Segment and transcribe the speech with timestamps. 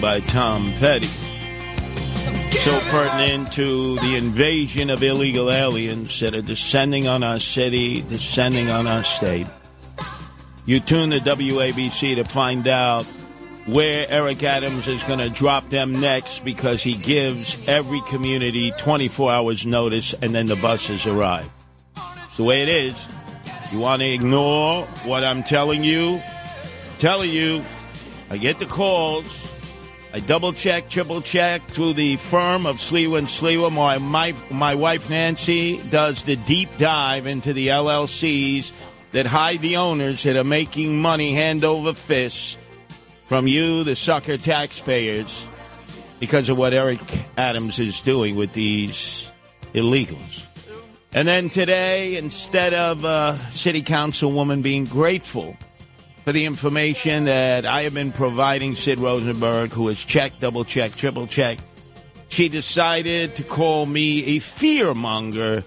[0.00, 1.06] By Tom Petty.
[1.06, 8.68] So pertinent to the invasion of illegal aliens that are descending on our city, descending
[8.70, 9.46] on our state.
[10.66, 13.04] You tune to WABC to find out
[13.66, 19.32] where Eric Adams is going to drop them next because he gives every community 24
[19.32, 21.48] hours notice and then the buses arrive.
[22.24, 23.08] It's the way it is.
[23.72, 26.20] You want to ignore what I'm telling you?
[26.98, 27.64] Telling you,
[28.30, 29.57] I get the calls.
[30.18, 33.70] I double check, triple check through the firm of Sliwa and Sliwa.
[33.70, 38.72] My, my, my wife Nancy does the deep dive into the LLCs
[39.12, 42.58] that hide the owners that are making money hand over fist
[43.26, 45.46] from you, the sucker taxpayers,
[46.18, 46.98] because of what Eric
[47.36, 49.30] Adams is doing with these
[49.72, 50.48] illegals.
[51.12, 55.56] And then today, instead of a city councilwoman being grateful
[56.28, 60.98] for the information that I have been providing Sid Rosenberg, who has checked, double checked,
[60.98, 61.62] triple checked.
[62.28, 65.64] She decided to call me a fearmonger.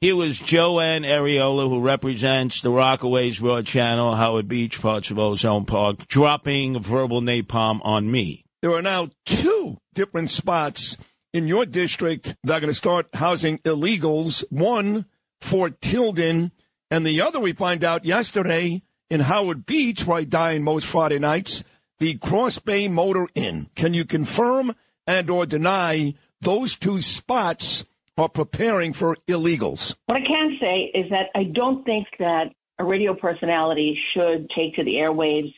[0.00, 5.66] Here was Joanne Ariola, who represents the Rockaways Broad Channel, Howard Beach, parts of Ozone
[5.66, 8.46] Park, dropping verbal napalm on me.
[8.62, 10.96] There are now two different spots
[11.34, 14.42] in your district that are going to start housing illegals.
[14.48, 15.04] One,
[15.42, 16.50] Fort Tilden,
[16.90, 18.80] and the other we find out yesterday
[19.12, 21.64] in Howard Beach, where I dine most Friday nights,
[21.98, 23.66] the Cross Bay Motor Inn.
[23.76, 24.72] Can you confirm
[25.06, 27.84] and or deny those two spots
[28.16, 29.94] are preparing for illegals?
[30.06, 34.76] What I can say is that I don't think that a radio personality should take
[34.76, 35.52] to the airwaves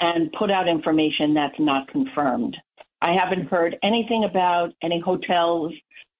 [0.00, 2.58] and put out information that's not confirmed.
[3.00, 5.72] I haven't heard anything about any hotels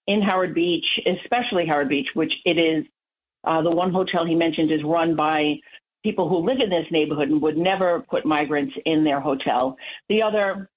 [0.06, 2.86] in Howard Beach, especially Howard Beach, which it is
[3.44, 5.56] uh, the one hotel he mentioned is run by
[6.02, 9.76] people who live in this neighborhood and would never put migrants in their hotel.
[10.08, 10.68] The other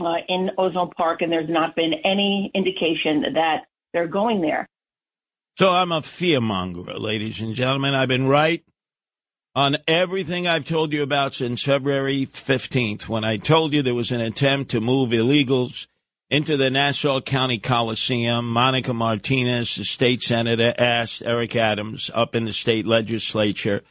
[0.00, 3.62] uh, in Ozone Park, and there's not been any indication that
[3.92, 4.68] they're going there.
[5.58, 7.94] So I'm a fearmonger, ladies and gentlemen.
[7.94, 8.62] I've been right
[9.54, 14.12] on everything I've told you about since February 15th, when I told you there was
[14.12, 15.86] an attempt to move illegals
[16.28, 18.46] into the Nassau County Coliseum.
[18.46, 23.82] Monica Martinez, the state senator, asked Eric Adams up in the state legislature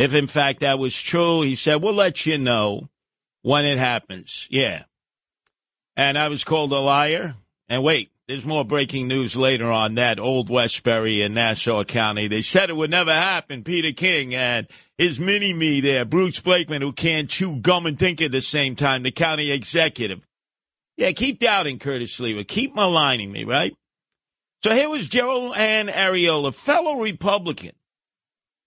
[0.00, 1.42] if, in fact, that was true.
[1.42, 2.88] He said, We'll let you know
[3.42, 4.46] when it happens.
[4.50, 4.84] Yeah.
[5.94, 7.34] And I was called a liar.
[7.68, 12.28] And wait, there's more breaking news later on that old Westbury in Nassau County.
[12.28, 13.62] They said it would never happen.
[13.62, 14.66] Peter King and
[14.96, 18.76] his mini me there, Bruce Blakeman, who can't chew gum and think at the same
[18.76, 20.26] time, the county executive.
[20.96, 22.48] Yeah, keep doubting Curtis Sliwa.
[22.48, 23.74] Keep maligning me, right?
[24.62, 27.72] So here was Gerald Ann Ariola, fellow Republican,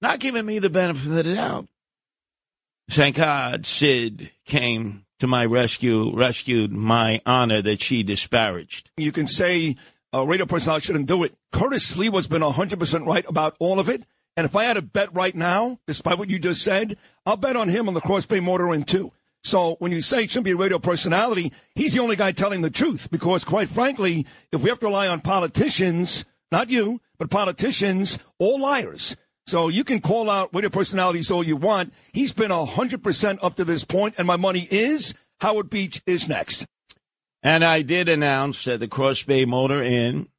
[0.04, 1.68] not giving me the benefit of the doubt.
[2.92, 8.92] Thank God Sid came to my rescue, rescued my honor that she disparaged.
[8.98, 9.78] You can say
[10.12, 11.34] a radio personality shouldn't do it.
[11.54, 14.04] Curtis Lee has been 100% right about all of it.
[14.36, 17.56] And if I had a bet right now, despite what you just said, I'll bet
[17.56, 19.14] on him on the Cross Bay Motor Inn too.
[19.44, 22.62] So when you say it shouldn't be a radio personality, he's the only guy telling
[22.62, 23.10] the truth.
[23.10, 28.60] Because quite frankly, if we have to rely on politicians, not you, but politicians, all
[28.60, 29.16] liars.
[29.48, 31.94] So you can call out radio personalities all you want.
[32.14, 36.66] He's been 100% up to this point, and my money is Howard Beach is next.
[37.42, 40.30] And I did announce that the Cross Bay Motor Inn,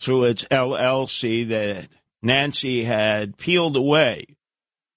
[0.00, 1.88] through its LLC, that
[2.22, 4.26] Nancy had peeled away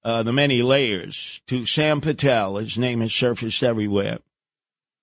[0.03, 2.57] uh, the many layers to Sam Patel.
[2.57, 4.19] His name has surfaced everywhere.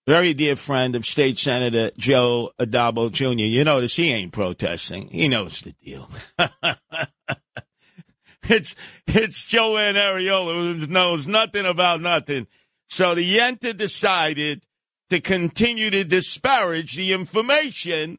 [0.07, 3.45] Very dear friend of State Senator Joe Addabbo Jr.
[3.45, 5.09] You notice he ain't protesting.
[5.09, 6.09] He knows the deal.
[8.49, 8.75] it's
[9.07, 12.47] it's Joanne Ariola who knows nothing about nothing.
[12.89, 14.65] So the Yenta decided
[15.11, 18.19] to continue to disparage the information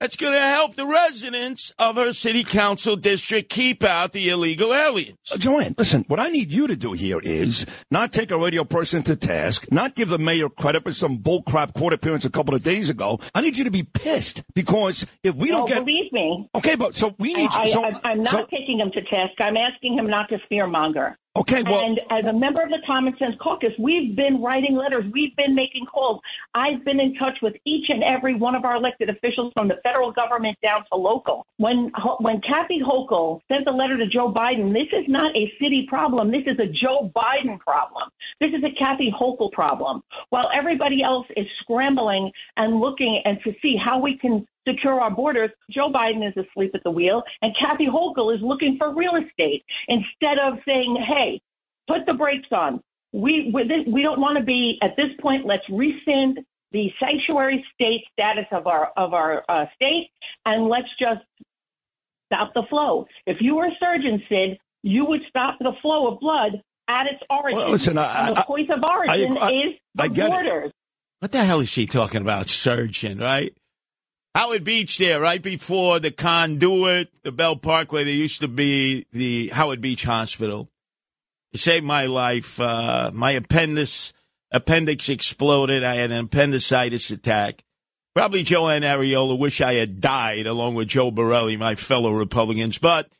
[0.00, 4.72] that's going to help the residents of her city council district keep out the illegal
[4.72, 5.16] aliens.
[5.32, 8.64] Uh, Joanne, listen, what I need you to do here is not take a radio
[8.64, 12.54] person to task, not give the mayor credit for some bullcrap court appearance a couple
[12.54, 13.20] of days ago.
[13.34, 15.84] I need you to be pissed because if we don't Oh, get.
[15.84, 17.70] believe me, Okay, but so we need I, you.
[17.70, 19.38] So, I, I'm not so- taking him to task.
[19.38, 21.16] I'm asking him not to fearmonger.
[21.36, 21.84] Okay, well.
[21.84, 25.04] and as a member of the Common Sense Caucus, we've been writing letters.
[25.12, 26.20] We've been making calls.
[26.54, 29.76] I've been in touch with each and every one of our elected officials from the
[29.82, 31.46] federal government down to local.
[31.58, 35.86] When when Kathy Hochul sent the letter to Joe Biden, this is not a city
[35.88, 36.30] problem.
[36.30, 38.10] This is a Joe Biden problem.
[38.40, 40.02] This is a Kathy Hochul problem.
[40.30, 45.10] While everybody else is scrambling and looking and to see how we can secure our
[45.10, 49.16] borders, Joe Biden is asleep at the wheel, and Kathy Hochul is looking for real
[49.16, 51.40] estate instead of saying, "Hey,
[51.88, 52.80] put the brakes on.
[53.12, 55.44] We we, this, we don't want to be at this point.
[55.46, 56.38] Let's rescind
[56.72, 60.10] the sanctuary state status of our of our uh, state,
[60.46, 61.24] and let's just
[62.26, 63.06] stop the flow.
[63.26, 67.20] If you were a surgeon, Sid, you would stop the flow of blood at its
[67.28, 67.58] origin.
[67.58, 70.30] Well, listen, I- and the I- point of origin I- is the I get it.
[70.30, 70.72] borders.
[71.18, 73.52] What the hell is she talking about, surgeon, right?
[74.34, 79.48] Howard Beach there, right before the conduit, the Belt Parkway, there used to be the
[79.48, 80.68] Howard Beach Hospital.
[81.52, 82.60] It saved my life.
[82.60, 84.12] Uh, my appendix,
[84.52, 85.82] appendix exploded.
[85.82, 87.64] I had an appendicitis attack.
[88.14, 92.78] Probably Joanne Ariola wish I had died along with Joe Borelli, my fellow Republicans.
[92.78, 93.10] But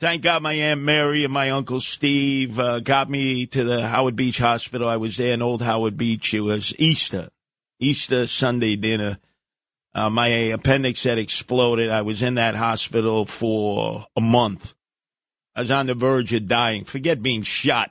[0.00, 4.16] thank God my Aunt Mary and my Uncle Steve uh, got me to the Howard
[4.16, 4.86] Beach Hospital.
[4.86, 6.34] I was there in Old Howard Beach.
[6.34, 7.30] It was Easter,
[7.80, 9.18] Easter Sunday dinner.
[9.98, 11.90] Uh, my appendix had exploded.
[11.90, 14.76] I was in that hospital for a month.
[15.56, 16.84] I was on the verge of dying.
[16.84, 17.90] Forget being shot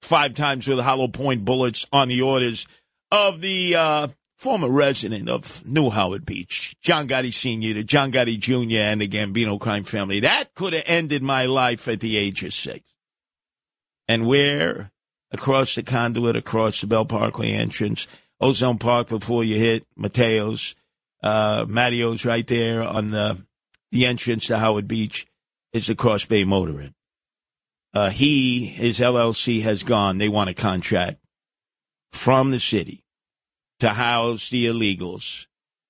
[0.00, 2.68] five times with hollow point bullets on the orders
[3.10, 8.38] of the uh, former resident of New Howard Beach, John Gotti Sr., the John Gotti
[8.38, 10.20] Jr., and the Gambino crime family.
[10.20, 12.84] That could have ended my life at the age of six.
[14.06, 14.92] And where?
[15.32, 18.06] Across the conduit, across the Belt Parkway entrance,
[18.40, 20.76] Ozone Park before you hit Mateo's,
[21.24, 23.38] uh, Matteo's right there on the,
[23.90, 25.26] the entrance to Howard Beach
[25.72, 26.94] is the Cross Bay Motor Inn.
[27.94, 30.18] Uh, he, his LLC has gone.
[30.18, 31.16] They want a contract
[32.12, 33.02] from the city
[33.80, 35.46] to house the illegals.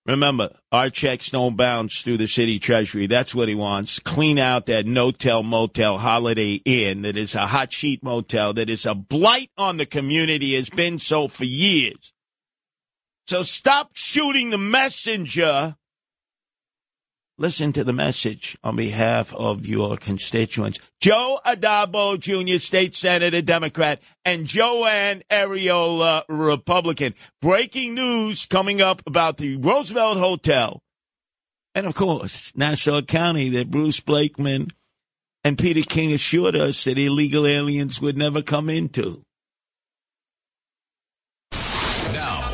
[0.07, 3.09] Remember, our checks don't bounce through the city treasury.
[3.09, 3.99] That's what he wants.
[3.99, 8.87] Clean out that no-tell motel holiday inn that is a hot sheet motel that is
[8.87, 12.14] a blight on the community, has been so for years.
[13.27, 15.77] So stop shooting the messenger.
[17.37, 20.79] Listen to the message on behalf of your constituents.
[21.01, 27.15] Joe Addabbo Jr., State Senator, Democrat, and Joanne Ariola, Republican.
[27.43, 30.81] Breaking news coming up about the Roosevelt Hotel.
[31.75, 34.69] And of course, Nassau County that Bruce Blakeman
[35.43, 39.23] and Peter King assured us that illegal aliens would never come into.
[42.13, 42.54] Now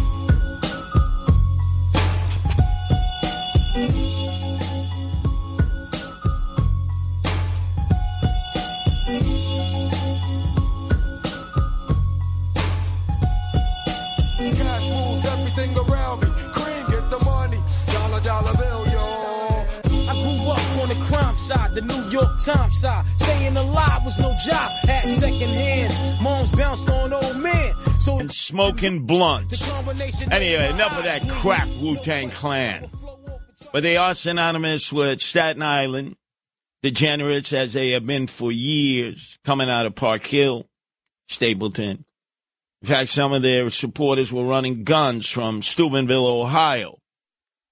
[21.51, 23.05] Side, the New York Times side.
[23.17, 26.21] Staying alive was no job, had second hands.
[26.21, 27.73] Moms bounced on old men.
[27.99, 29.71] So And smoking blunts.
[30.31, 32.89] Anyway, enough of that crap Wu Tang Clan.
[33.73, 36.15] But they are synonymous with Staten Island,
[36.83, 40.67] degenerates as they have been for years, coming out of Park Hill,
[41.27, 42.05] Stapleton.
[42.81, 46.97] In fact, some of their supporters were running guns from Steubenville, Ohio,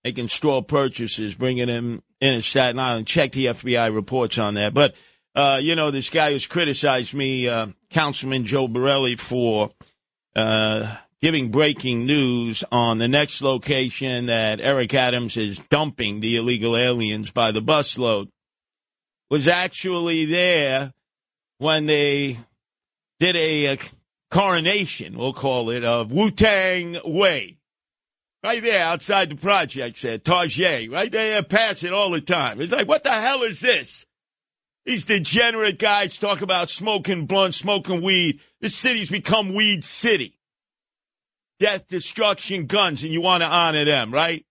[0.03, 3.07] making straw purchases, bringing them into Staten Island.
[3.07, 4.73] Check the FBI reports on that.
[4.73, 4.95] But,
[5.35, 9.71] uh, you know, this guy who's criticized me, uh, Councilman Joe Borelli, for
[10.35, 16.77] uh, giving breaking news on the next location that Eric Adams is dumping the illegal
[16.77, 18.29] aliens by the busload.
[19.29, 20.93] Was actually there
[21.59, 22.37] when they
[23.19, 23.77] did a, a
[24.31, 27.58] coronation, we'll call it, of Wu Tang Way.
[28.43, 30.89] Right there outside the projects at Tarjay.
[30.89, 32.61] Right there, passing all the time.
[32.61, 34.05] It's like, what the hell is this?
[34.85, 38.39] These degenerate guys talk about smoking blunt, smoking weed.
[38.61, 40.39] This city's become weed city.
[41.59, 44.45] Death, destruction, guns, and you want to honor them, right?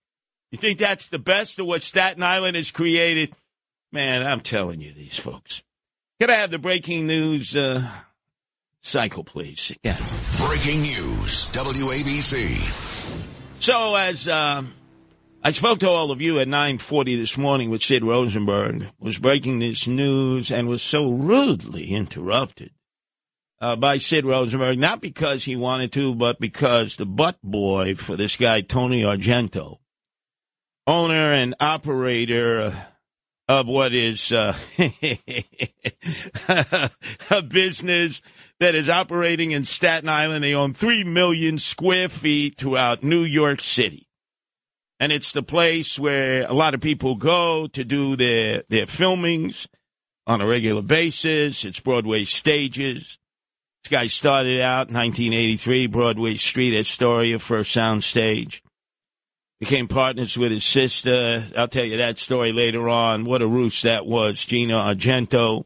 [0.51, 3.33] You think that's the best of what Staten Island has created?
[3.91, 5.63] Man, I'm telling you, these folks.
[6.19, 7.89] Can I have the breaking news uh,
[8.81, 9.75] cycle, please?
[9.83, 9.97] Yeah.
[10.37, 12.98] Breaking news, WABC.
[13.59, 14.73] So as um,
[15.43, 19.59] I spoke to all of you at 9:40 this morning with Sid Rosenberg, was breaking
[19.59, 22.71] this news and was so rudely interrupted
[23.59, 28.15] uh, by Sid Rosenberg, not because he wanted to, but because the butt boy for
[28.15, 29.79] this guy Tony Argento,
[30.87, 32.87] owner and operator
[33.49, 34.55] of what is uh,
[37.31, 38.21] a business
[38.59, 40.43] that is operating in Staten Island.
[40.43, 44.07] They own 3 million square feet throughout New York City.
[44.99, 49.65] And it's the place where a lot of people go to do their, their filmings
[50.27, 51.65] on a regular basis.
[51.65, 53.17] It's Broadway stages.
[53.83, 58.61] This guy started out in 1983, Broadway Street Astoria, first sound stage.
[59.59, 61.45] Became partners with his sister.
[61.57, 63.25] I'll tell you that story later on.
[63.25, 64.45] What a roost that was.
[64.45, 65.65] Gina Argento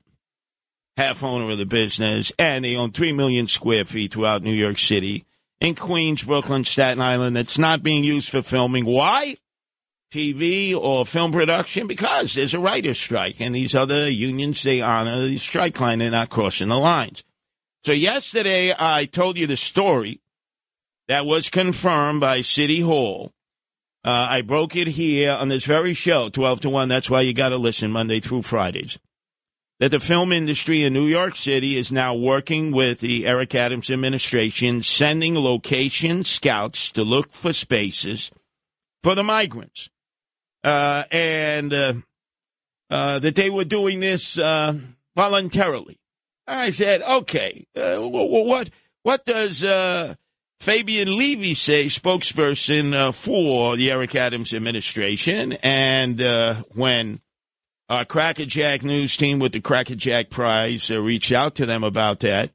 [0.97, 4.77] half owner of the business, and they own 3 million square feet throughout New York
[4.77, 5.25] City,
[5.59, 8.85] in Queens, Brooklyn, Staten Island, that's not being used for filming.
[8.85, 9.37] Why?
[10.13, 11.87] TV or film production?
[11.87, 15.99] Because there's a writer's strike, and these other unions, they honor the strike line.
[15.99, 17.23] They're not crossing the lines.
[17.85, 20.21] So yesterday, I told you the story
[21.07, 23.33] that was confirmed by City Hall.
[24.05, 26.89] Uh, I broke it here on this very show, 12 to 1.
[26.89, 28.97] That's why you got to listen Monday through Fridays
[29.83, 33.91] that the film industry in New York City is now working with the Eric Adams
[33.91, 38.31] administration, sending location scouts to look for spaces
[39.03, 39.89] for the migrants.
[40.63, 41.93] Uh, and uh,
[42.89, 44.73] uh, that they were doing this uh,
[45.17, 45.99] voluntarily.
[46.47, 48.69] I said, okay, uh, what
[49.01, 50.15] what does uh,
[50.63, 55.53] Fabian Levy say, spokesperson for the Eric Adams administration?
[55.61, 56.19] And
[56.73, 57.19] when
[57.89, 62.51] uh, Crackerjack news team with the Crackerjack Prize uh, reached out to them about that.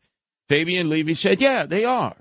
[0.48, 2.16] Fabian Levy said, yeah, they are.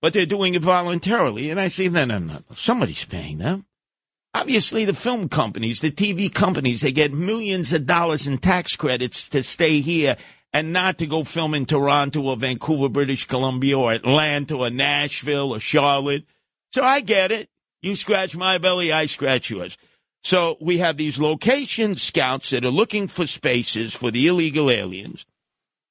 [0.00, 1.50] But they're doing it voluntarily.
[1.50, 2.40] And I say, no, no, no.
[2.54, 3.66] Somebody's paying them.
[4.34, 9.28] Obviously, the film companies, the TV companies, they get millions of dollars in tax credits
[9.30, 10.16] to stay here
[10.52, 15.54] and not to go film in Toronto or Vancouver, British Columbia or Atlanta or Nashville
[15.54, 16.24] or Charlotte.
[16.72, 17.48] So I get it.
[17.82, 19.76] You scratch my belly, I scratch yours.
[20.22, 25.24] So we have these location scouts that are looking for spaces for the illegal aliens.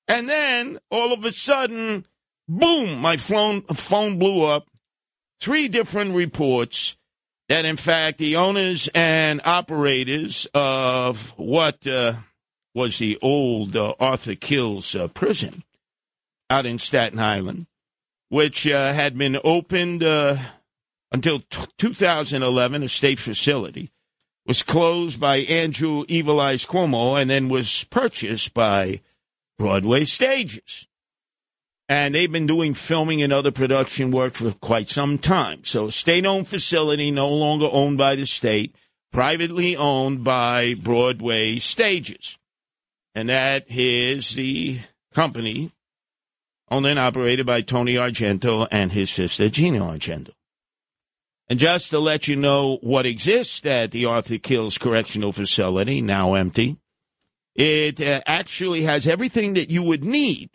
[0.07, 2.05] And then all of a sudden,
[2.47, 4.67] boom, my phone, phone blew up.
[5.39, 6.95] Three different reports
[7.47, 12.13] that, in fact, the owners and operators of what uh,
[12.77, 15.63] was the old uh, Arthur Kills uh, prison
[16.47, 17.65] out in Staten Island,
[18.29, 20.37] which uh, had been opened uh,
[21.11, 23.89] until t- 2011, a state facility
[24.45, 29.01] was closed by Andrew Evil Eyes Cuomo and then was purchased by
[29.57, 30.87] Broadway Stages.
[31.89, 35.63] And they've been doing filming and other production work for quite some time.
[35.63, 38.75] So, state owned facility, no longer owned by the state,
[39.11, 42.37] privately owned by Broadway Stages.
[43.17, 44.79] And that is the
[45.11, 45.71] company
[46.69, 50.33] owned and operated by Tony Argento and his sister Gina Argento.
[51.49, 56.35] And just to let you know what exists at the Arthur Kills Correctional Facility, now
[56.35, 56.77] empty,
[57.55, 60.51] it uh, actually has everything that you would need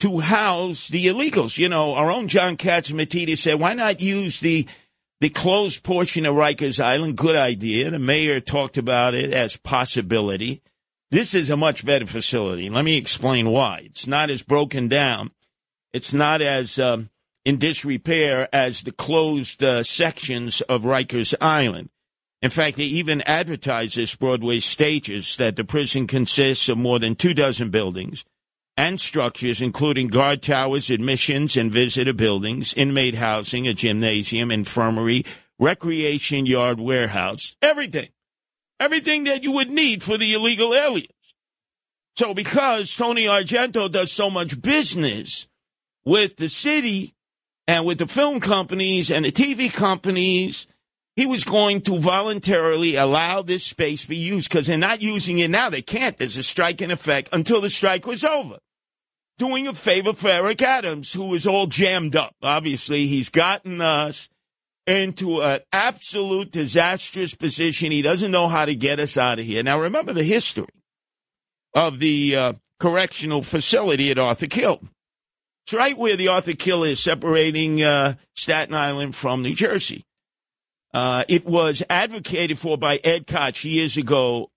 [0.00, 1.58] to house the illegals.
[1.58, 4.66] You know, our own John Catsimatidis said, why not use the
[5.20, 7.18] the closed portion of Rikers Island?
[7.18, 7.90] Good idea.
[7.90, 10.62] The mayor talked about it as possibility.
[11.14, 12.68] This is a much better facility.
[12.68, 13.82] Let me explain why.
[13.84, 15.30] It's not as broken down.
[15.92, 17.08] It's not as um,
[17.44, 21.90] in disrepair as the closed uh, sections of Rikers Island.
[22.42, 27.14] In fact, they even advertise this Broadway stages that the prison consists of more than
[27.14, 28.24] two dozen buildings
[28.76, 35.24] and structures, including guard towers, admissions and visitor buildings, inmate housing, a gymnasium, infirmary,
[35.60, 38.08] recreation yard, warehouse, everything.
[38.80, 41.08] Everything that you would need for the illegal aliens.
[42.16, 45.48] So because Tony Argento does so much business
[46.04, 47.14] with the city,
[47.66, 50.66] And with the film companies and the TV companies,
[51.16, 55.50] he was going to voluntarily allow this space be used because they're not using it
[55.50, 55.70] now.
[55.70, 56.16] They can't.
[56.16, 58.58] There's a strike in effect until the strike was over.
[59.38, 62.34] Doing a favor for Eric Adams, who is all jammed up.
[62.42, 64.28] Obviously, he's gotten us
[64.86, 67.92] into an absolute disastrous position.
[67.92, 69.62] He doesn't know how to get us out of here.
[69.62, 70.66] Now, remember the history
[71.74, 74.80] of the uh, correctional facility at Arthur Kill.
[75.66, 80.04] It's right where the Arthur Kill is, separating uh, Staten Island from New Jersey.
[80.92, 84.50] Uh, it was advocated for by Ed Koch years ago.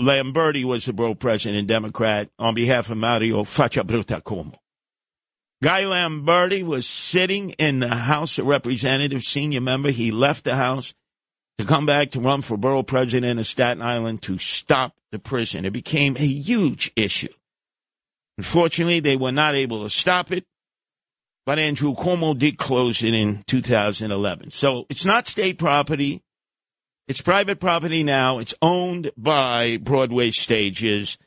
[0.00, 4.59] Lamberti was the borough president, Democrat, on behalf of Mario Facciabruta Cuomo.
[5.62, 9.90] Guy Lamberti was sitting in the House of Representatives, senior member.
[9.90, 10.94] He left the House
[11.58, 15.66] to come back to run for borough president of Staten Island to stop the prison.
[15.66, 17.32] It became a huge issue.
[18.38, 20.46] Unfortunately, they were not able to stop it,
[21.44, 24.52] but Andrew Cuomo did close it in 2011.
[24.52, 26.22] So it's not state property.
[27.06, 28.38] It's private property now.
[28.38, 31.18] It's owned by Broadway Stages.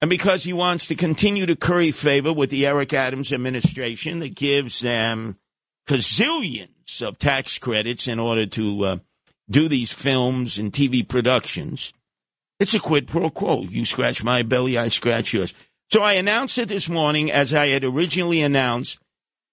[0.00, 4.36] And because he wants to continue to curry favor with the Eric Adams administration that
[4.36, 5.38] gives them
[5.88, 8.96] gazillions of tax credits in order to uh,
[9.50, 11.92] do these films and TV productions,
[12.60, 13.62] it's a quid pro quo.
[13.62, 15.52] You scratch my belly, I scratch yours.
[15.90, 18.98] So I announced it this morning, as I had originally announced,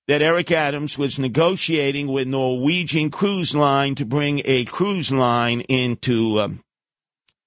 [0.08, 6.40] that Eric Adams was negotiating with Norwegian Cruise Line to bring a cruise line into
[6.40, 6.64] um,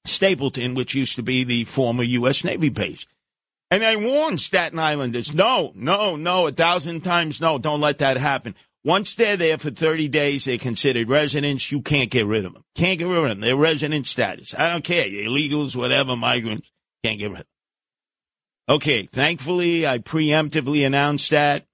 [0.04, 2.44] Stapleton, which used to be the former U.S.
[2.44, 3.06] Navy base.
[3.70, 8.16] And I warned Staten Islanders, no, no, no, a thousand times no, don't let that
[8.16, 8.54] happen.
[8.84, 11.70] Once they're there for 30 days, they're considered residents.
[11.70, 12.64] You can't get rid of them.
[12.74, 13.40] Can't get rid of them.
[13.40, 14.54] They're resident status.
[14.56, 15.04] I don't care.
[15.04, 16.70] Illegals, whatever, migrants,
[17.04, 18.76] can't get rid of them.
[18.76, 21.66] Okay, thankfully, I preemptively announced that.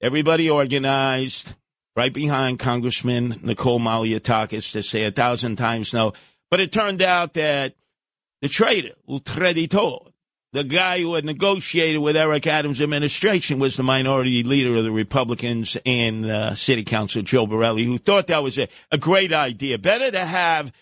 [0.00, 1.54] Everybody organized
[1.94, 6.12] right behind Congressman Nicole Malliotakis to say a thousand times no.
[6.50, 7.74] But it turned out that
[8.42, 10.10] the traitor, traditor,
[10.52, 14.90] the guy who had negotiated with Eric Adams' administration was the minority leader of the
[14.90, 19.78] Republicans in uh, City Council, Joe Borelli, who thought that was a, a great idea.
[19.78, 20.72] Better to have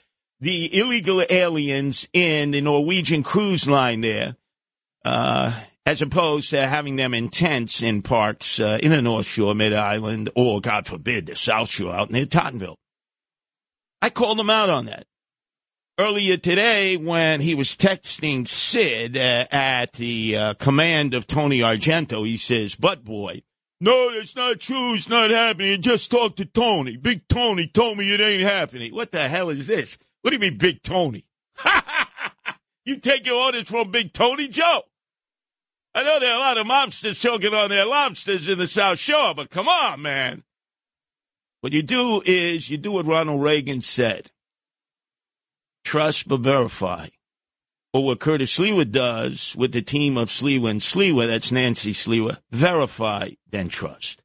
[0.41, 4.37] the illegal aliens in the Norwegian cruise line there,
[5.05, 9.55] uh, as opposed to having them in tents in parks uh, in the North Shore,
[9.55, 12.77] Mid Island, or God forbid, the South Shore out near Tottenville.
[14.01, 15.07] I called them out on that
[15.99, 22.25] earlier today when he was texting Sid uh, at the uh, command of Tony Argento.
[22.27, 23.43] He says, "But boy,
[23.81, 24.95] no, that's not true.
[24.95, 25.83] It's not happening.
[25.83, 26.97] Just talked to Tony.
[26.97, 28.95] Big Tony told me it ain't happening.
[28.95, 29.99] What the hell is this?
[30.23, 31.27] What do you mean, Big Tony?
[32.85, 34.83] you take your orders from Big Tony Joe."
[35.95, 38.99] I know there are a lot of mobsters choking on their lobsters in the South
[38.99, 40.45] Shore, but come on, man.
[41.61, 44.31] What you do is you do what Ronald Reagan said
[45.89, 47.09] trust but verify.
[47.95, 52.39] Or what Curtis Sliwa does with the team of Sliwa and Sliwa, that's Nancy Sliwa,
[52.51, 54.23] verify, then trust.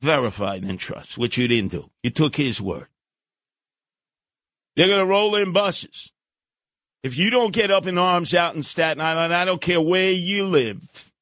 [0.00, 1.90] Verify, then trust, which you didn't do.
[2.02, 2.86] You took his word.
[4.76, 6.10] They're going to roll in buses.
[7.02, 10.10] If you don't get up in arms out in Staten Island, I don't care where
[10.10, 11.12] you live.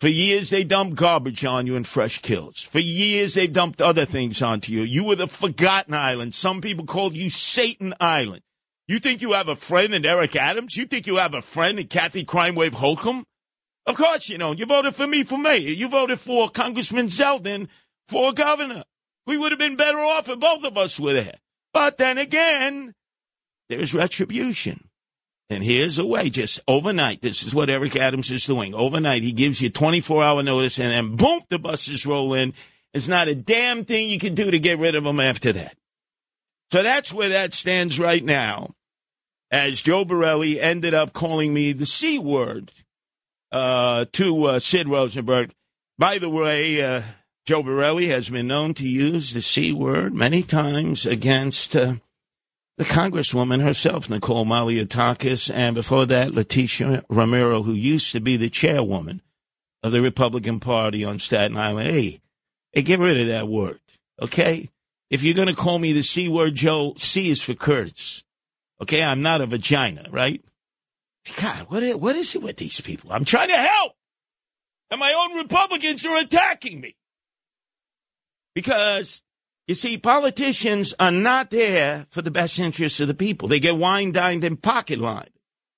[0.00, 2.62] For years, they dumped garbage on you in fresh kills.
[2.62, 4.80] For years, they dumped other things onto you.
[4.80, 6.34] You were the forgotten island.
[6.34, 8.40] Some people called you Satan Island.
[8.90, 10.76] You think you have a friend in Eric Adams?
[10.76, 13.22] You think you have a friend in Kathy Crime Wave Hochul?
[13.86, 14.58] Of course you don't.
[14.58, 15.58] You voted for me for mayor.
[15.58, 17.68] You voted for Congressman Zeldin
[18.08, 18.82] for governor.
[19.28, 21.36] We would have been better off if both of us were there.
[21.72, 22.92] But then again,
[23.68, 24.88] there's retribution.
[25.50, 27.22] And here's a way, just overnight.
[27.22, 28.74] This is what Eric Adams is doing.
[28.74, 32.54] Overnight, he gives you 24 hour notice and then boom, the buses roll in.
[32.92, 35.76] It's not a damn thing you can do to get rid of them after that.
[36.72, 38.74] So that's where that stands right now
[39.50, 42.72] as Joe Borelli ended up calling me the C word
[43.52, 45.52] uh, to uh, Sid Rosenberg.
[45.98, 47.02] By the way, uh,
[47.46, 51.94] Joe Borelli has been known to use the C word many times against uh,
[52.76, 58.48] the Congresswoman herself, Nicole Malliotakis, and before that, Letitia Remauro, who used to be the
[58.48, 59.20] chairwoman
[59.82, 61.90] of the Republican Party on Staten Island.
[61.90, 62.20] Hey,
[62.72, 63.80] hey, get rid of that word,
[64.22, 64.70] okay?
[65.10, 68.22] If you're going to call me the C word, Joe, C is for Curtis.
[68.80, 70.42] Okay, I'm not a vagina, right?
[71.36, 73.12] God, what is, what is it with these people?
[73.12, 73.92] I'm trying to help.
[74.90, 76.96] And my own Republicans are attacking me.
[78.54, 79.22] Because,
[79.68, 83.48] you see, politicians are not there for the best interests of the people.
[83.48, 85.30] They get wine dined and pocket lined.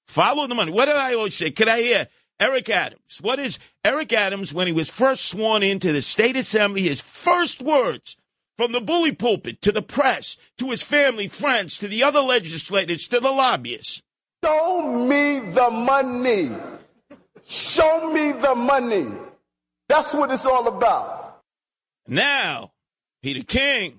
[0.06, 0.72] Follow the money.
[0.72, 1.50] What do I always say?
[1.50, 2.08] Could I hear
[2.42, 3.20] Eric Adams.
[3.20, 6.82] What is Eric Adams when he was first sworn into the state assembly?
[6.82, 8.16] His first words
[8.56, 13.06] from the bully pulpit to the press, to his family, friends, to the other legislators,
[13.08, 14.02] to the lobbyists.
[14.44, 16.50] Show me the money.
[17.46, 19.06] Show me the money.
[19.88, 21.42] That's what it's all about.
[22.06, 22.72] Now,
[23.22, 23.98] Peter King.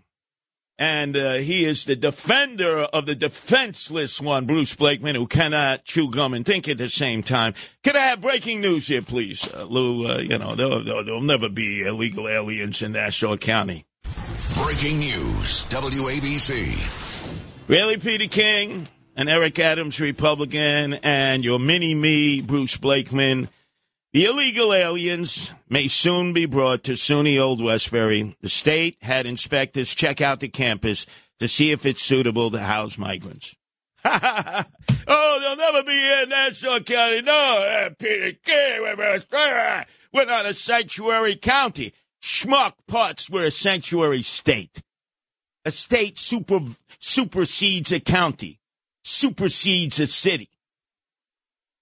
[0.79, 6.09] And uh, he is the defender of the defenseless one, Bruce Blakeman, who cannot chew
[6.09, 7.53] gum and think at the same time.
[7.83, 10.07] Could I have breaking news here, please, uh, Lou?
[10.07, 13.85] Uh, you know, there'll, there'll, there'll never be illegal aliens in Nassau County.
[14.55, 17.67] Breaking news, WABC.
[17.67, 23.49] Really, Peter King and Eric Adams, Republican, and your mini me, Bruce Blakeman.
[24.11, 28.35] The illegal aliens may soon be brought to SUNY Old Westbury.
[28.41, 31.07] The state had inspectors check out the campus
[31.39, 33.55] to see if it's suitable to house migrants.
[34.05, 34.63] oh,
[35.07, 37.21] they'll never be here in Nassau County.
[37.21, 39.75] No, uh, Peter King, we're,
[40.13, 41.93] we're not a sanctuary county.
[42.23, 44.81] Schmuck Putz, we're a sanctuary state.
[45.65, 46.61] A state super,
[46.97, 48.61] supersedes a county,
[49.03, 50.47] supersedes a city.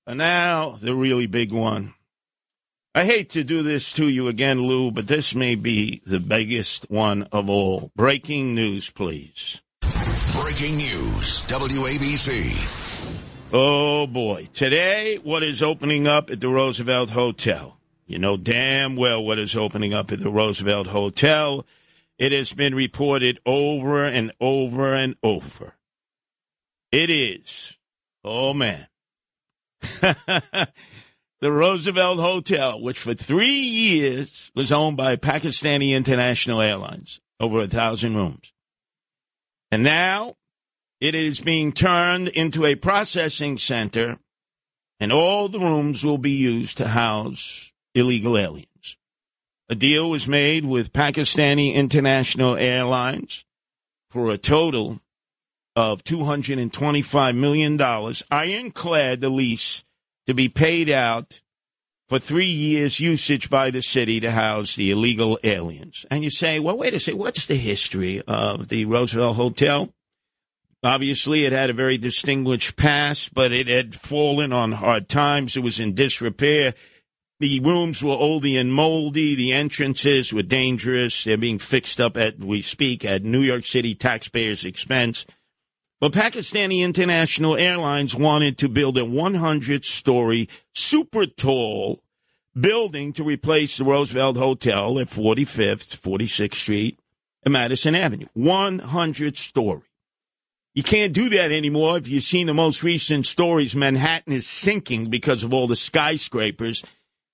[0.08, 1.94] And now, the really big one.
[2.96, 6.90] I hate to do this to you again, Lou, but this may be the biggest
[6.90, 7.92] one of all.
[7.96, 9.62] Breaking news, please.
[10.34, 12.50] Breaking news, WABC.
[13.54, 14.50] Oh boy.
[14.56, 17.78] Today, what is opening up at the Roosevelt Hotel?
[18.12, 21.66] You know damn well what is opening up at the Roosevelt Hotel.
[22.20, 25.76] It has been reported over and over and over.
[26.92, 27.78] It is.
[28.22, 28.88] Oh man.
[29.82, 30.68] the
[31.42, 38.16] Roosevelt Hotel, which for three years was owned by Pakistani International Airlines, over a thousand
[38.16, 38.52] rooms.
[39.72, 40.36] And now
[41.00, 44.20] it is being turned into a processing center,
[45.00, 48.98] and all the rooms will be used to house illegal aliens.
[49.70, 53.46] A deal was made with Pakistani International Airlines
[54.10, 55.00] for a total
[55.76, 57.82] of $225 million,
[58.30, 59.84] ironclad the lease
[60.26, 61.42] to be paid out
[62.10, 66.06] for three years usage by the city to house the illegal aliens.
[66.12, 69.94] And you say, well, wait a second, what's the history of the Roosevelt Hotel?
[70.84, 75.56] Obviously, it had a very distinguished past, but it had fallen on hard times.
[75.56, 76.74] It was in disrepair.
[77.42, 79.34] The rooms were oldie and moldy.
[79.34, 81.24] The entrances were dangerous.
[81.24, 85.26] They're being fixed up at we speak at New York City taxpayers' expense.
[86.00, 92.04] But Pakistani International Airlines wanted to build a 100 story, super tall
[92.54, 97.00] building to replace the Roosevelt Hotel at 45th, 46th Street
[97.42, 98.28] and Madison Avenue.
[98.34, 99.82] 100 story.
[100.76, 101.98] You can't do that anymore.
[101.98, 106.84] If you've seen the most recent stories, Manhattan is sinking because of all the skyscrapers.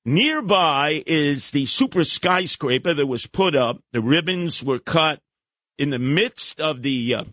[0.08, 3.82] Nearby is the super skyscraper that was put up.
[3.92, 5.20] The ribbons were cut
[5.78, 7.24] in the midst of the uh,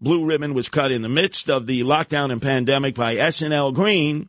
[0.00, 4.28] blue ribbon was cut in the midst of the lockdown and pandemic by SL Green.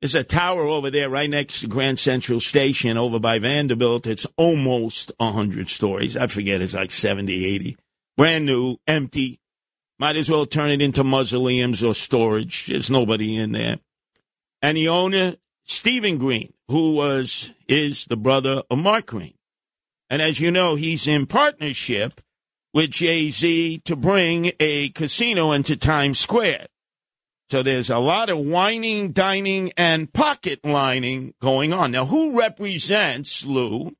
[0.00, 4.08] There's a tower over there right next to Grand Central Station over by Vanderbilt.
[4.08, 6.16] It's almost 100 stories.
[6.16, 7.76] I forget, it's like 70, 80.
[8.16, 9.38] Brand new, empty.
[10.00, 12.66] Might as well turn it into mausoleums or storage.
[12.66, 13.76] There's nobody in there.
[14.62, 19.34] And the owner, Stephen Green, who was, is the brother of Mark Green.
[20.08, 22.20] And as you know, he's in partnership
[22.72, 26.66] with Jay Z to bring a casino into Times Square.
[27.50, 31.92] So there's a lot of whining, dining, and pocket lining going on.
[31.92, 33.96] Now, who represents Lou?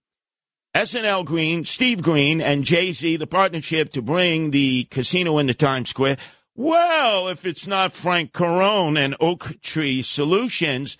[0.76, 5.88] SL Green, Steve Green, and Jay Z, the partnership to bring the casino into Times
[5.88, 6.18] Square.
[6.54, 10.98] Well, if it's not Frank Carone and Oak Tree Solutions,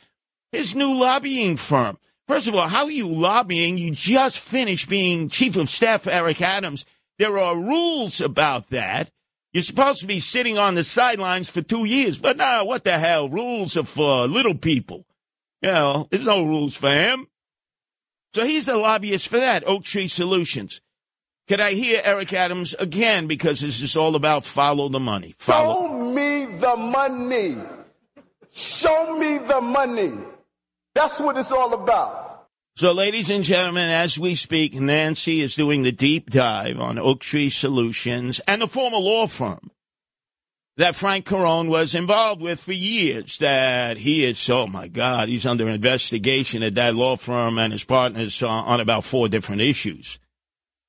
[0.52, 1.98] his new lobbying firm.
[2.28, 3.78] First of all, how are you lobbying?
[3.78, 6.84] You just finished being chief of staff Eric Adams
[7.18, 9.10] there are rules about that.
[9.52, 12.98] You're supposed to be sitting on the sidelines for two years, but now what the
[12.98, 13.28] hell?
[13.28, 15.06] Rules are for little people.
[15.62, 17.26] You know, there's no rules for him.
[18.34, 20.82] So he's the lobbyist for that, Oak Tree Solutions.
[21.48, 23.28] Could I hear Eric Adams again?
[23.28, 25.34] Because this is all about follow the money.
[25.38, 25.88] Follow.
[25.88, 27.56] Show me the money.
[28.52, 30.12] Show me the money.
[30.96, 32.46] That's what it's all about.
[32.76, 37.20] So, ladies and gentlemen, as we speak, Nancy is doing the deep dive on Oak
[37.20, 39.70] Tree Solutions and the former law firm
[40.78, 43.36] that Frank Carone was involved with for years.
[43.38, 47.84] That he is, oh my God, he's under investigation at that law firm and his
[47.84, 50.18] partners on about four different issues.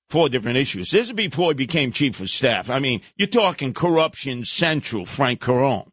[0.08, 0.90] Four different issues.
[0.90, 2.70] This is before he became chief of staff.
[2.70, 5.92] I mean, you're talking corruption central, Frank Carone.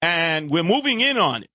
[0.00, 1.50] And we're moving in on it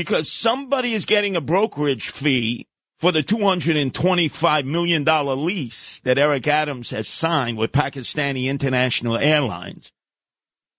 [0.00, 2.66] because somebody is getting a brokerage fee
[2.98, 5.04] for the $225 million
[5.44, 9.92] lease that Eric Adams has signed with Pakistani International Airlines.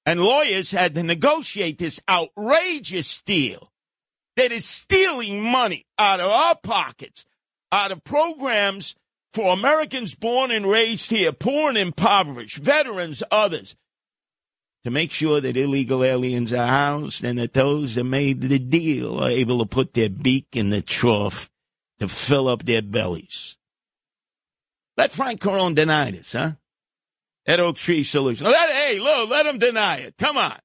[0.07, 3.71] And lawyers had to negotiate this outrageous deal
[4.37, 7.23] that is stealing money out of our pockets,
[7.71, 8.95] out of programs
[9.33, 13.75] for Americans born and raised here, poor and impoverished, veterans, others,
[14.83, 19.19] to make sure that illegal aliens are housed and that those that made the deal
[19.19, 21.49] are able to put their beak in the trough
[21.99, 23.57] to fill up their bellies.
[24.97, 26.53] Let Frank Carone deny this, huh?
[27.45, 28.47] At Oak Tree Solution.
[28.47, 30.15] Let, hey, look, let him deny it.
[30.17, 30.57] Come on.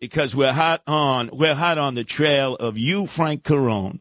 [0.00, 4.00] Because we're hot on, we're hot on the trail of you, Frank Carone.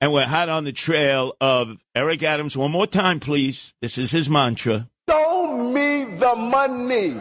[0.00, 2.56] And we're hot on the trail of Eric Adams.
[2.56, 3.74] One more time, please.
[3.82, 4.88] This is his mantra.
[5.08, 7.20] Show me the money.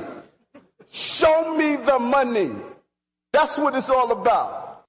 [0.91, 2.51] Show me the money.
[3.31, 4.85] That's what it's all about.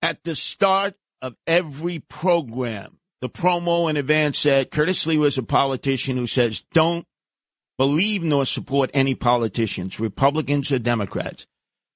[0.00, 5.42] At the start of every program, the promo in advance said Curtis Lee was a
[5.42, 7.06] politician who says, don't
[7.78, 11.46] believe nor support any politicians, Republicans or Democrats.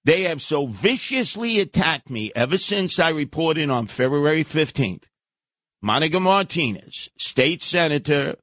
[0.04, 5.06] They have so viciously attacked me ever since I reported on February 15th
[5.82, 8.36] Monica Martinez, state senator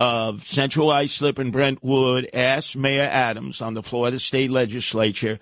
[0.00, 5.38] of Central Islip and Brentwood, asked Mayor Adams on the floor of the state legislature.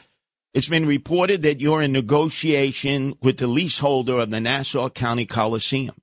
[0.53, 5.95] It's been reported that you're in negotiation with the leaseholder of the Nassau County Coliseum.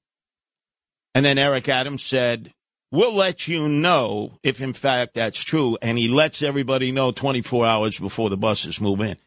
[1.13, 2.54] And then Eric Adams said,
[2.91, 5.78] We'll let you know if, in fact, that's true.
[5.82, 9.18] And he lets everybody know 24 hours before the buses move in.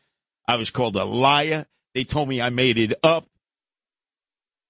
[0.46, 1.66] I was called a liar.
[1.94, 3.26] They told me I made it up.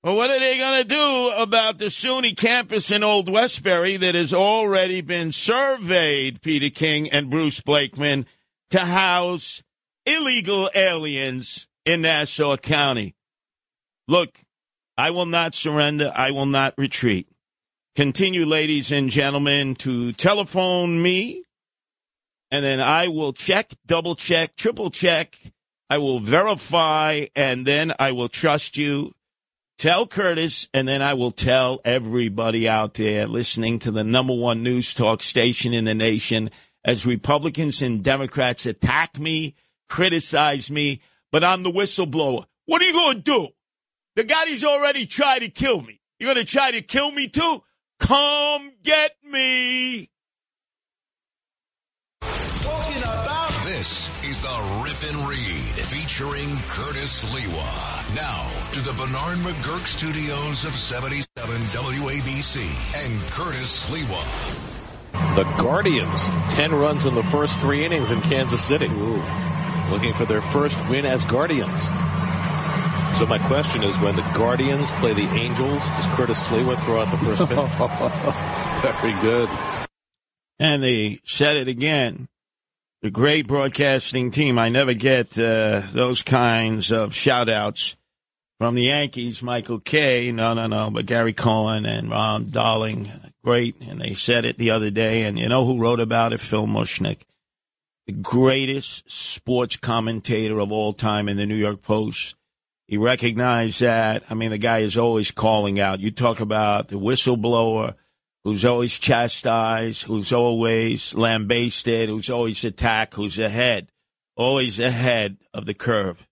[0.04, 4.14] Well, what are they going to do about the SUNY campus in Old Westbury that
[4.14, 8.26] has already been surveyed, Peter King and Bruce Blakeman,
[8.70, 9.61] to house
[10.06, 13.16] illegal aliens in Nassau County?
[14.06, 14.38] Look,
[14.96, 16.12] I will not surrender.
[16.14, 17.26] I will not retreat.
[17.96, 21.42] Continue, ladies and gentlemen, to telephone me,
[22.52, 25.37] and then I will check, double check, triple check.
[25.90, 29.14] I will verify, and then I will trust you
[29.79, 34.64] Tell Curtis, and then I will tell everybody out there listening to the number one
[34.64, 36.51] news talk station in the nation
[36.85, 39.55] as Republicans and Democrats attack me,
[39.88, 42.45] criticize me, but I'm the whistleblower.
[42.67, 43.49] What are you going to do?
[44.17, 46.01] The guy's already tried to kill me.
[46.19, 47.62] You're going to try to kill me too?
[48.01, 50.11] Come get me.
[53.88, 58.14] This is the Rip and Read featuring Curtis Sliwa.
[58.14, 61.24] Now to the Bernard McGuirk studios of 77
[61.72, 62.59] WABC
[63.03, 65.37] and Curtis Sliwa.
[65.37, 68.88] The Guardians, 10 runs in the first three innings in Kansas City.
[68.88, 69.22] Ooh.
[69.88, 71.85] Looking for their first win as Guardians.
[73.16, 77.11] So my question is, when the Guardians play the Angels, does Curtis Sliwa throw out
[77.11, 79.01] the first pitch?
[79.01, 79.48] Very good.
[80.59, 82.29] And they said it again.
[83.00, 84.58] The great broadcasting team.
[84.58, 87.94] I never get uh, those kinds of shout outs
[88.58, 89.40] from the Yankees.
[89.40, 93.08] Michael Kay, no, no, no, but Gary Cohen and Ron Darling,
[93.44, 93.80] great.
[93.88, 95.22] And they said it the other day.
[95.22, 96.40] And you know who wrote about it?
[96.40, 97.20] Phil Mushnick,
[98.08, 102.37] the greatest sports commentator of all time in the New York Post.
[102.88, 104.24] He recognized that.
[104.28, 106.00] I mean, the guy is always calling out.
[106.00, 107.94] You talk about the whistleblower
[108.44, 113.90] who's always chastised, who's always lambasted, who's always attacked, who's ahead,
[114.37, 116.27] always ahead of the curve.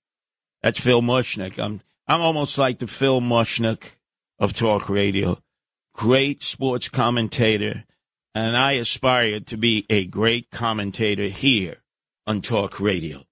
[0.62, 1.58] That's Phil Mushnick.
[1.62, 3.92] I'm I'm almost like the Phil Mushnick
[4.38, 5.38] of talk radio.
[5.92, 7.84] Great sports commentator,
[8.34, 11.78] and I aspire to be a great commentator here
[12.26, 13.24] on talk radio.